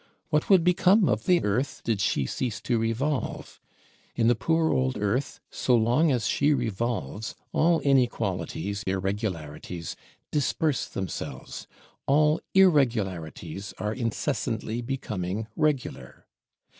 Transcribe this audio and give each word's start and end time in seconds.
What 0.29 0.49
would 0.49 0.63
become 0.63 1.07
of 1.07 1.25
the 1.27 1.43
Earth 1.43 1.81
did 1.83 2.01
she 2.01 2.25
cease 2.25 2.59
to 2.61 2.79
revolve? 2.79 3.61
In 4.15 4.25
the 4.29 4.33
poor 4.35 4.71
old 4.73 4.97
Earth, 4.97 5.39
so 5.51 5.75
long 5.75 6.11
as 6.11 6.25
she 6.25 6.55
revolves, 6.55 7.35
all 7.53 7.81
inequalities, 7.81 8.81
irregularities, 8.87 9.95
disperse 10.31 10.87
themselves; 10.87 11.67
all 12.07 12.41
irregularities 12.55 13.75
are 13.77 13.93
incessantly 13.93 14.81
becoming 14.81 15.45
regular. 15.55 16.25